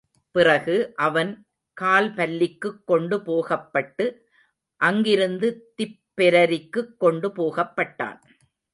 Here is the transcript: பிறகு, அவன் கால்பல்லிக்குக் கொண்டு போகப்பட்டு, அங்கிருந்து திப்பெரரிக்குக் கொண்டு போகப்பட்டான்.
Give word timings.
பிறகு, 0.31 0.93
அவன் 0.95 1.45
கால்பல்லிக்குக் 1.81 2.83
கொண்டு 2.85 3.21
போகப்பட்டு, 3.21 4.27
அங்கிருந்து 4.77 5.73
திப்பெரரிக்குக் 5.77 6.97
கொண்டு 6.97 7.29
போகப்பட்டான். 7.29 8.19